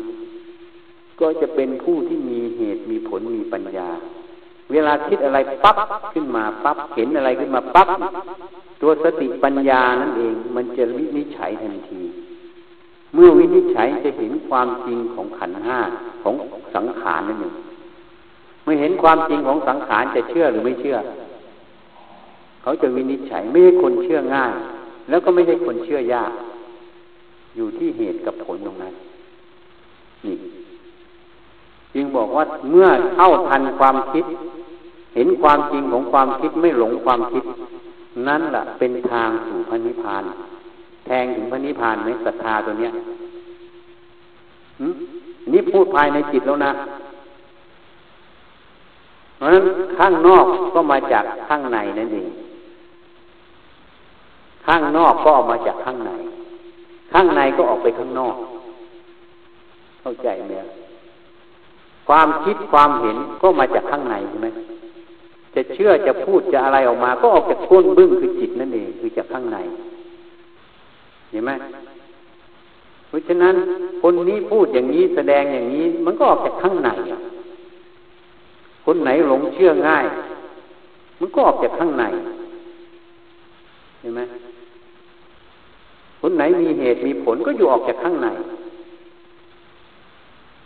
[1.20, 3.90] ก็จะเป็นผู้ที่มีเหตุมีผลมีปัญญา
[4.72, 5.78] เวลาคิดอะไรปั๊บ
[6.14, 7.88] ขึ้นมาปั๊บเห็นอะไรขึ้นมาปั๊บ
[8.82, 12.02] ตัวสติปัญญานั่นเอง มันจะวินิจฉัยทันที
[13.14, 15.80] เมื่อวินิจฉัยจะเห็นความจริงของขันห้า
[16.24, 16.36] ของ
[16.76, 17.54] สังขารนั่นเอง
[18.66, 20.98] เมื่อเห็นความจริงของสังขารจะเชื่อหรือไม่เชื่อ
[22.62, 24.54] เขาจะวินิจฉัยไม่ใช่คนเชื่อง่าย
[25.10, 26.32] แล้วก็ไม่ใช่คนเชื่อยาก
[27.56, 28.94] อยู่ที่เหตุกับผลตรงนั้น
[30.26, 30.36] นี่
[31.94, 34.26] จึงบอกว่าเมื่อเท่าทันความคิด
[35.16, 37.44] เห็นความจริงของความคิดไม่หลงความคิด
[38.28, 40.24] นั่นแหละเป็นทางสู่พระนิพพาน
[41.06, 42.92] แทงถึงพระนิพพานไหมศรัทธาตัวเนี้ย
[45.52, 46.72] นี่พูดภายในจิตแล้วนะ
[49.36, 49.64] เพราะฉะนั้น
[49.98, 52.30] ข้างนอกก็มาจากข้างในนั่นเอง
[54.66, 56.12] ข้างนอกก็ออกมาจากข้างใน
[57.14, 58.36] ข้างในก็ออกไปข้างนอก
[60.02, 60.54] เข้าใจไหม
[62.08, 64.48] ความคิดความเห็นก็มาจากข้างในใช่ไหม
[65.56, 69.58] จะเชื่อจะพูดจะอะไรออกมา ก็ออกจากก้นบึ้งคือจิตนั่นเองคือจากข้างใน
[71.32, 71.52] เห็นไหม
[73.08, 73.56] เพราะฉะนั้น
[74.02, 76.90] คนนี้พูดอย่างนี้แสดงอย่างนี้ มันก็ออกจากข้างใน
[78.86, 80.06] คนไหนหลงเชื่อง่าย
[81.20, 82.04] มันก็ออกจากข้างใน
[84.00, 84.22] เห็นไหม
[86.22, 88.28] คนไหนมีเหตุมีผลก็อยู่ออกจากข้างใน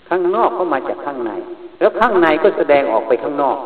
[0.10, 1.32] ข้างนอกก็มาจากข้างใน
[1.80, 3.58] แล้วข้างในก็แสดงออกไปข้างนอก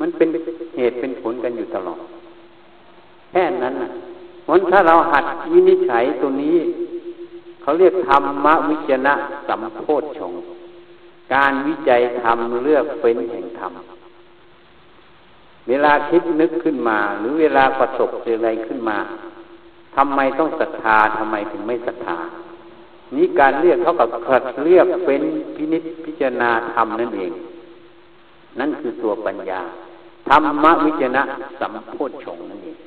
[0.00, 0.28] มันเป็น
[0.76, 2.00] เหตุเป็นผลกันอยู่ตลอด
[3.30, 3.90] แค่นั้นนะ
[4.42, 6.56] เพราะถ้าเราหัดวินิจฉัยตัวนี้
[7.62, 9.14] เขาเรียกธรรมวิจนะ
[9.46, 10.32] สัมโพธชง
[11.34, 13.72] การวิจัยธรรมเลือกเป็นแห่งธรรม
[15.68, 18.98] เวลาคิดนึกขึ้นมา หรือเวลาประสบเจออะไรขึ้นมา
[19.96, 22.18] ทำไมต้องศรัทธาทำไมถึงไม่ศรัทธา
[23.14, 25.22] นี้การเรียกเท่ากับขัดเรียกเป็น
[25.56, 27.32] พินิษพิจารณาธรรมนั่นเอง
[28.58, 29.60] นั่นคือตัวปัญญา
[30.28, 31.22] ธรรมวิจนะ
[31.60, 32.78] สัมโพธชงนั่นเอง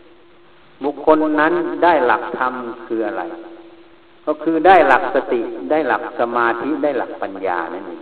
[0.84, 2.54] บุคคลนั้นได้หลักธรรม
[2.88, 3.24] คืออะไร
[4.26, 8.02] ก็คือได้หลักสติได้หลักสมาธิได้หลักปัญญานั่นเอง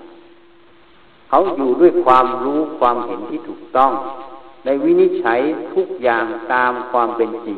[1.29, 3.91] เขาอยู่ด้วยความรู้ความเห็นที่ถูกต้อง
[4.65, 5.39] ในวินิจฉัย
[5.73, 7.57] ทุกอย่างตามความเป็นจริง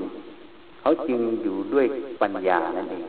[0.79, 1.85] เขาจึงอยู่ด้วย
[2.21, 3.05] ปัญญานั่นเอง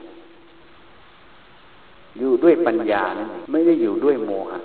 [2.18, 4.60] อยู่ด้วยปัญญานั่นเองไม่ได้อยู่ด้วยโมหะ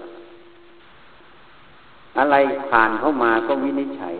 [2.18, 2.36] อะไร
[2.70, 4.16] ผ่านเข้ามาก็วินิจฉัย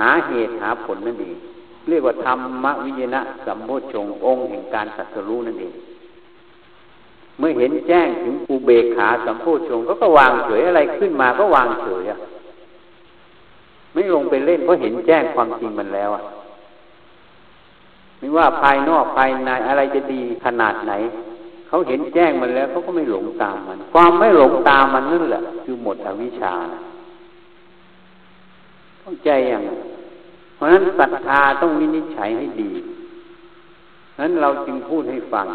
[0.00, 1.36] หาเหตุหาผลนั่นเอง
[1.88, 5.74] เรียกว่าธรรมวิญญาณสัมโพชงองค์แห่งการสัตรู้นั่นเอง
[7.40, 12.18] เมื่อเห็นแจ้งถึงอุเบกขาสัมโพชงก็ก็วางเฉยอะไรขึ้นมาก็วางเฉยอะ
[13.92, 16.22] ไม่ลงไปเล่นเพราะเห็นแจ้งความจริงมันแล้วอะ
[18.18, 20.92] ไม่ว่าภายนอกภายในอะไรจะดีขนาดไหน
[21.68, 26.54] เขาเห็นแจ้งมันแล้วเขาก็ไม่หลงตามมัน ความไม่หลงตามมันนั่นแหละคือหมดอวิชชา
[29.00, 29.62] เข้าใจอย่าง
[30.54, 32.70] เพราะนั้นศรัทธาต้องวินิจฉัยให้ดี
[34.20, 35.46] นั้นเราจึงพูดให้ฟัง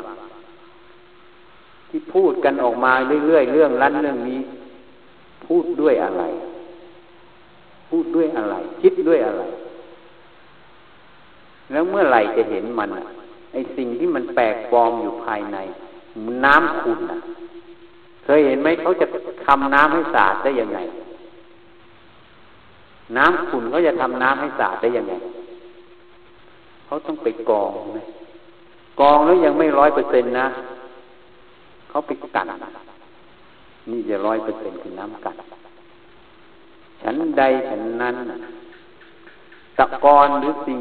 [1.95, 2.91] ที่พูดกันออกมา
[3.27, 4.39] เรื่อยๆเรื่องนั้นเรื่องนี้
[5.45, 6.23] พูดด้วยอะไร
[7.89, 9.43] พูดด้วยอะไร คิดด้วยอะไร
[11.71, 12.89] แล้วเมื่อไหร่จะเห็นมัน
[13.53, 15.58] ไอสิ่งที่มันแปลกปลอมอยู่ภายใน
[16.45, 16.99] น้ำขุ่น
[18.23, 19.05] เคยเห็นไหมเขาจะ
[19.45, 20.79] ทำน้ำให้สะอาดได้ยังไง
[23.17, 25.13] น้ำขุ่นเขาจะทำน้ำให้สะอาดได้ยังไง
[26.86, 27.99] เขาต้องไปกองไหม
[28.99, 30.47] กองแล้วยังไม่ร้อยเปอร์เซ็นต์นะ
[31.95, 32.47] เขาไปกัน
[33.89, 35.36] นี่จะร้อยเปอร์เซ็นต์คือน้ำกัน
[37.01, 38.15] ฉันใดฉันนั้น
[39.77, 40.79] ตะกอนหรือสิ่ง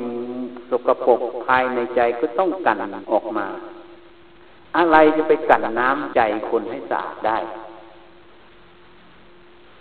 [0.70, 2.76] สกปรกภายในใจก็ต้องกัน
[3.12, 3.46] ออกมา
[4.76, 7.38] อะไรจะไปกันน้ำใจคนให้สะอาดได้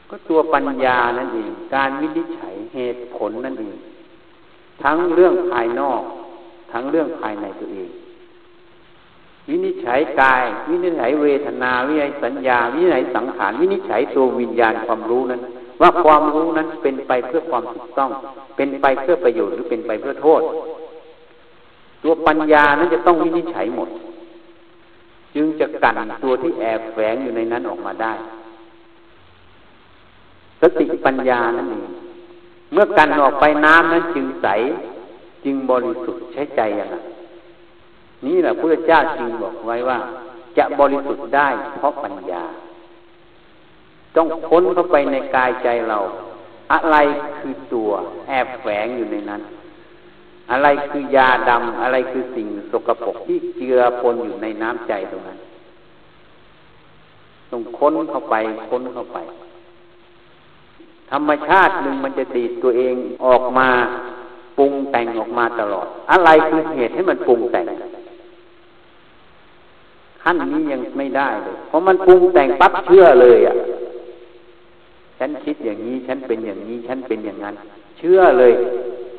[0.10, 3.78] ก็ตัวปัญญานั่นเอง การวินิจฉัยเหตุผลนั่นเอง
[4.84, 6.02] ทั้งเรื่องภายนอก
[6.72, 7.89] ทั้งเรื่องภายในตัวเอง
[9.49, 15.41] วินิจฉัยกาย วินิจฉัยเวทนา วินิจฉัยสัญญา วินิจฉัยสังขาร วินิจฉัยตัววิญญาณความรู้นั้น
[15.82, 18.12] ว่าความรู้นั้นเป็นไปเพื่อความถูกต้อง
[18.56, 20.41] เป็นไปเพื่อประโยชน์หรือเป็นไปเพื่อโทษ
[22.03, 23.89] ตัวปัญญานั้นจะต้องวินิจฉัยหมด
[25.36, 28.13] จึงจะกันตัวที่แอบแฝงอยู่ในนั้นออกมาได้
[30.62, 31.86] สติปัญญานั่นเอง
[32.73, 34.47] เมื่อกันออกไปน้ำนั้นจึงใส
[35.43, 37.03] จึงบริสุทธิ์ใช้ใจอย่างนั้น
[38.25, 39.97] นี่แหละพระเจ้าจึงบอกไว้ว่า
[40.57, 42.43] จะบริสุทธิ์ได้เพราะปัญญา
[44.15, 45.99] ต้องพ้นเข้าไปในกายใจเรา
[46.73, 46.97] อะไร
[47.39, 47.89] คือตัว
[48.27, 49.41] แอบแฝงอยู่ในนั้น
[50.51, 55.39] อะไรคือยาดำอะไรคือสิ่งสกปรกที่เจือปนอยู่ในน้ำใจตรงนั้น
[57.51, 58.36] ต้องค้นเข้าไป
[58.69, 59.17] ค้นเข้าไป
[61.12, 63.67] ธรรมชาติหนึ่งมันจะดีดตัวเองออกมา
[64.57, 67.65] ปรุงแต่งออกมาตลอด อะไรคือเหตุให้มันปรุงแต่ง
[70.23, 73.55] ขั้นนี้ยังไม่ได้เลยเพราะมันปรุงแต่งปั๊บเชื่อเลยอะ
[75.19, 77.55] ฉันคิดอย่างนี้ ฉันเป็นอย่างนี้ ฉันเป็นอย่างนั้น
[77.97, 78.53] เชื่อเลย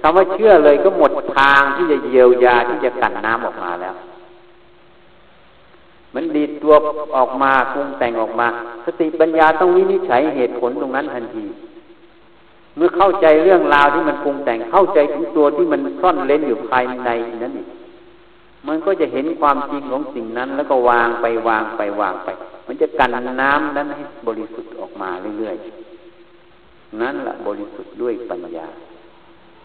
[0.00, 3.94] คำว่าเชื่อเลยก็หมดทางที่จะเยียวยาที่จะกันน้ำออกมาแล้ว
[6.14, 6.74] มันดีดตัว
[7.16, 8.46] ออกมาปรุงแต่งออกมา
[8.84, 11.44] สติปัญญาต้องวินิจฉัยเหตุผลตรงนั้นทันที
[12.76, 17.10] เมื่อเข้าใจเรื่องราวที่มันปรุงแต่งเข้าใจถึงตัวที่มันซ่อนเล้นอยู่ภายใน
[17.42, 17.52] นั้น
[18.68, 22.28] มันก็จะเห็นความจริงของสิ่งนั้น แล้วก็วางไปวางไปวางไป
[22.66, 23.10] มันจะกัน
[23.42, 28.66] น้ำนั้นให้บริสุทธิ์ออกมาเรื่อยๆนั่นแหละบริสุทธิ์ด้วยปัญญา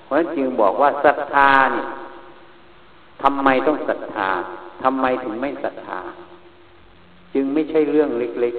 [0.05, 1.87] เพราะฉะนั้นจึงบอกว่าศรัทธาเนี่ย
[3.23, 4.29] ทำไมต้องศรัทธา
[4.83, 5.99] ทำไมถึงไม่ศรัทธา
[7.33, 8.55] จึงไม่ใช่เรื่องเล็ก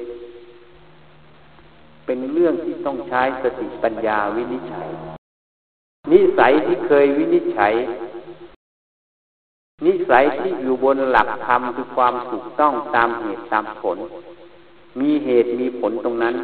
[0.80, 4.88] ๆ เป็นเรื่องที่ต้องใช้สติปัญญาวินิจฉัย
[6.12, 7.74] นิสัยที่เคยวินิจฉัย
[9.86, 13.98] นิสัยที่อยู่บนหลักธรรมคือความถูกต้องตามเหตุตามผล
[15.00, 16.34] มีเหตุมีผลตรงนั้น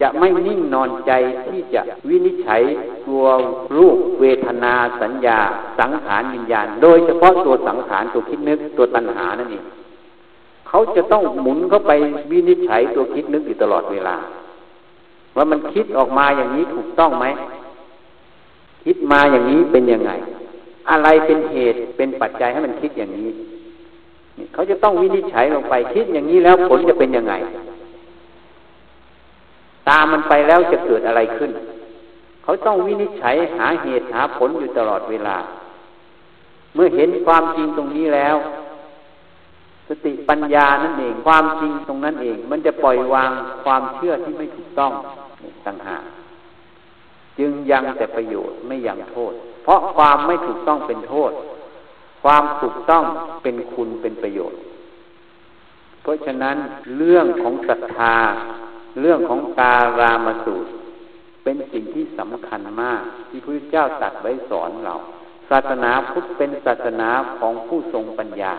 [0.00, 1.12] จะไม่นิ่งนอนใจ
[1.46, 2.62] ที่จะวินิจฉัย
[3.06, 3.24] ตัว
[3.76, 5.38] รูปเวทนาสัญญา
[5.78, 9.64] สังขารวิญญาณ โดยเฉพาะตัวสังขารตัวคิดนึกตัวตัณหานั่นเอง
[10.68, 11.92] เขาจะต้องหมุนเข้าไป
[12.30, 14.16] วินิจฉัยตัวคิดนึกอยู่ตลอดเวลา
[15.36, 17.26] ว่ามันคิดออกมาอย่างนี้ถูกต้องไหม
[18.84, 20.12] คิดมาอย่างนี้เป็นยังไง
[20.90, 23.30] อะไรเป็นเหตุเป็นปัจจัยให้มันคิดอย่างนี้
[24.52, 27.34] เขาจะต้องวินิจฉัยลงไปคิดอย่างนี้แล้วผลจะเป็นยังไง
[29.88, 31.50] ตามมันไปแล้วจะเกิดอะไรขึ้น
[32.42, 35.36] เขาต้องวินิจฉัยหาเหตุหาผลอยู่ตลอดเวลา
[36.74, 38.36] เมื่อเห็นความจริงตรงนี้แล้ว
[39.88, 43.30] สติปัญญานั่นเองความจริงตรงนั้นเอง มันจะปล่อยวาง
[43.64, 44.92] ความเชื่อที่ไม่ถูกต้อง
[45.66, 46.04] ต่างหาก
[47.38, 51.32] จึงยังแต่ประโยชน์ไม่ยังโทษ เพราะความไม่ถูกต้องเป็นโทษ
[52.22, 53.04] ความถูกต้อง
[53.42, 54.60] เป็นคุณเป็นประโยชน์
[56.02, 56.56] เพราะฉะนั้น
[56.96, 58.16] เรื่องของศรัทธา
[59.00, 60.70] เรื่องของการามสูตร
[61.44, 64.94] เป็นสิ่งที่สำคัญมาก ที่พระเจ้าตัดไว้สอนเรา
[65.50, 68.52] ศาสนาพุทธเป็นศาสนาของผู้ทรงปัญญา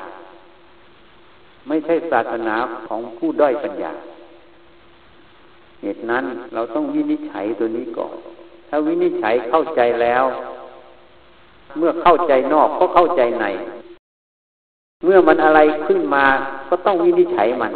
[1.68, 2.56] ไม่ใช่ศาสนา
[2.88, 3.94] ของผู้ด้อยปัญญา
[5.82, 8.16] เหตุนั้นเราต้องวินิจฉัยตัวนี้ก่อน
[8.70, 10.24] ถ้าวินิจฉัยเข้าใจแล้ว
[11.78, 13.46] เมื่อเข้าใจนอกก็เข้าใจใน
[15.04, 16.26] เมื่อมันอะไรขึ้นมา
[16.70, 17.72] ก็ต้องวินิจฉัยมัน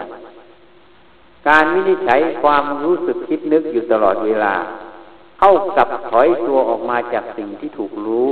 [1.48, 4.54] การวินิจฉัยความรู้สึกคิดนึกอยู่ตลอดเวลา
[5.40, 8.32] เข้ากับถอยตัวออกมาจากสิ่งที่ถูกรู้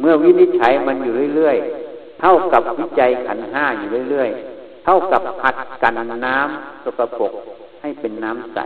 [0.00, 5.92] เมื่อวินิจฉัยมันอยู่เรื่อยๆ เท่ากับวิจัยขันห้าอยู่เรื่อยๆ เท่ากับผัดกัน
[6.26, 7.32] น้ำสกปรก
[7.80, 8.58] ให้เป็นน้ำใส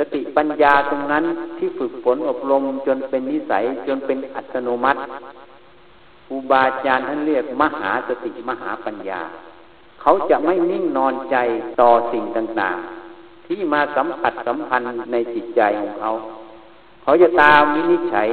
[0.00, 1.24] สติปัญญาตรงนั้น
[1.58, 5.00] ที่ฝึกฝนอบรมจนเป็นนิสัยจนเป็นอัตโนมัติ
[6.26, 9.20] ครูบาอาจารย์ท่านเรียกมหาสติมหาปัญญา
[10.00, 11.36] เขาจะไม่นิ่งนอนใจ
[11.80, 16.10] ต่อสิ่งต่างๆ ที่มาสัมผัสสัมพันธ์ในจิตใจของเขา
[17.02, 18.28] เขาจะตามวินิจฉัย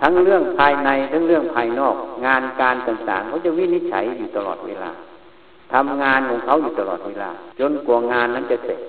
[0.00, 4.90] ทั้งเรื่องภายในทั้งเรื่องภายนอก งานการต่างๆ เขาจะวินิจฉัยอยู่ตลอดเวลา
[5.72, 8.80] ทำงานของเขาอยู่ตลอดเวลา จนกว่างานนั้นจะเสร็จ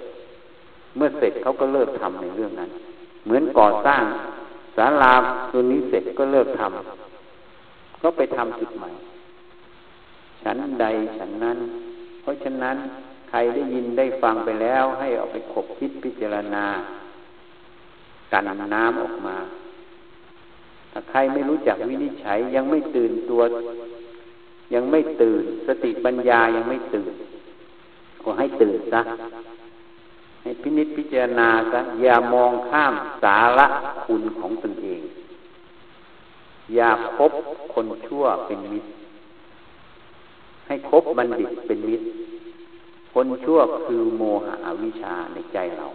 [0.98, 2.70] เมื่อเสร็จเขาก็เลิกทำในเรื่องนั้น
[3.26, 4.04] เหมือนก่อสร้าง
[4.78, 5.14] ศาลา
[5.52, 8.90] ตัวนี้เสร็จก็เลิกทำก็ไปทำจุดใหม่
[10.44, 10.86] ฉันใด
[11.18, 11.58] ฉันนั้น
[12.22, 12.78] เพราะฉะนั้น
[13.30, 16.66] ใครได้ยินได้ฟังไปแล้วให้เอาไปขบคิดพิจารณา
[18.32, 18.44] กัน
[18.76, 19.38] น้ำออกมา
[20.92, 23.42] ถ้าใครไม่รู้จักวินิจฉัยยังไม่ตื่นตัว
[24.74, 27.14] ยังไม่ตื่น สติปัญญายังไม่ตื่น
[28.24, 29.02] ก็ให้ตื่นซะ
[30.41, 33.67] ให้พินิจพิจารณาซะอย่ามองข้ามสาระ
[34.06, 35.02] คุณของตนเอง
[36.76, 37.32] อย่าคบ
[37.73, 38.89] คนชั่วเป็นมิตร
[40.67, 42.06] ให้คบบัณฑิตเป็นมิตร
[43.13, 45.88] คนชั่วคือโมหะอวิชชาในใจเรา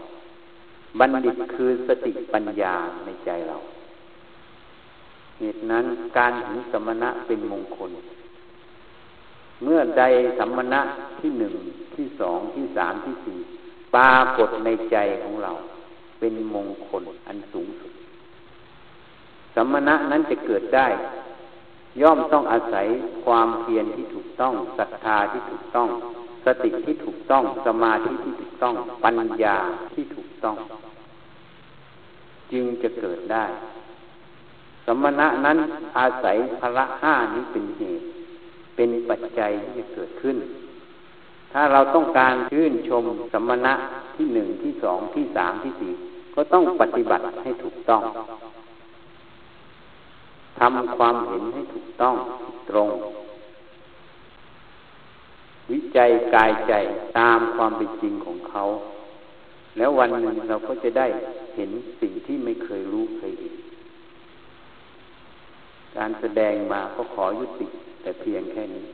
[0.98, 2.74] บัณฑิตคือสติปัญญา
[3.05, 3.57] ในใจเรา
[5.38, 5.85] เหตุนั้น
[6.16, 7.90] การถึงสมณะเป็นมงคล
[9.62, 10.02] เมื่อใด
[10.38, 10.81] สัมมณะ
[11.20, 11.55] ที่หนึ่ง
[11.94, 13.38] ที่สองที่สามที่สี่
[13.94, 15.52] ปรากฏในใจของเรา
[16.18, 17.92] เป็นมงคลอันสูงสุด
[19.55, 20.88] สมณะนั้นจะเกิดได้
[22.00, 22.87] ย่อมต้องอาศัย
[23.24, 25.88] ความเพียรที่ถูกต้องศรัทธาที่ถูกต้อง
[26.44, 28.74] สติที่ถูกต้องสมาธิที่ถูกต้อง
[29.05, 29.57] ปัญญา
[29.94, 30.57] ที่ถูกต้อง
[32.52, 33.46] จึงจะเกิดได้
[34.87, 35.59] สมณะนั้น
[35.98, 38.05] อาศัยพละห้านี้เป็นเหตุ
[38.76, 40.37] เป็นปัจจัยที่จะเกิดขึ้น
[41.53, 43.75] ถ้าเราต้องการชื่นชมสมณะ
[44.17, 45.93] ที่หนึ่งที่สองที่สามที่สี่
[46.35, 48.03] ก็ต้องปฏิบัติให้ถูกต้อง
[50.61, 52.15] ทำความเห็นให้ถูกต้อง
[52.71, 52.88] ตรง
[55.71, 56.73] วิจัยกายใจ
[57.19, 58.62] ตามความเป็นจริงของเขา
[59.77, 61.07] แล้ววันหนึ่งเราก็จะได้
[61.57, 63.55] เห็นสิ่งที่ไม่เคยรู้เคยเห็น
[65.97, 67.67] การแสดงมาก็ขอยุติ
[68.03, 68.87] แต่เพียงแค่นี้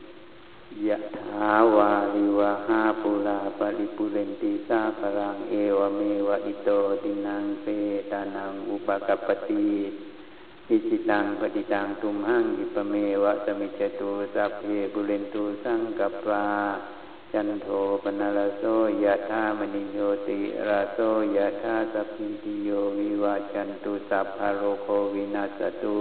[0.87, 6.69] ยะถาวาลิวะหาปุราปริปุเรนติสาพรังเอวเมวะอิโต
[7.03, 7.65] ดินังเป
[8.11, 9.69] ตานังอุปกัปติ
[10.69, 16.45] อิจิตังปฏิตังตุมหังอิปเมวะสมิจตุสัพเพปุเรนตุสังกัปา
[17.33, 17.67] จันโท
[18.03, 18.63] ปนารโส
[19.03, 20.99] ยะธามณิโยติราโส
[21.35, 22.69] ยะธาสัพพิติโย
[22.99, 25.99] วิวาจันตุสัพพโรโควินาสตุ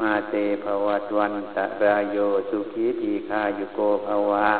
[0.00, 0.34] มาเต
[0.64, 2.16] ภวัตวันตะรายโย
[2.50, 4.50] สุขีทีคายุโกภวะ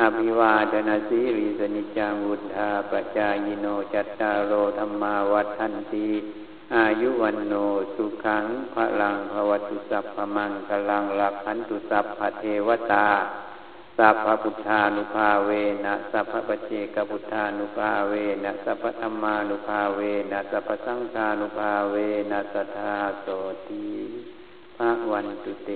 [0.00, 6.08] อภิวาดนาสีริสนิจังวุธาปจายโนจัตตารโอธรรมาวัฏันตี
[6.76, 7.54] อายุวันโน
[7.94, 8.44] สุขัง
[8.74, 13.08] พลังภวตุสัพพมังกลังลักขันตุสัพพเทวตา
[13.98, 15.50] สัพพพุทธานุภาเว
[15.84, 20.00] นะสัพพปเจกพุทธานุภาเวนะสัพพธรรมานุภาเว
[20.32, 21.96] นะสัพพสังฆานุภาเว
[22.30, 23.26] นะสัทธาโส
[23.68, 23.88] ตี
[24.78, 25.70] พระวันตุเต